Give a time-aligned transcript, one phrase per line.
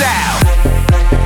[0.00, 1.23] out.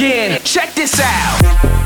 [0.00, 0.40] again.
[0.44, 1.79] Check this out.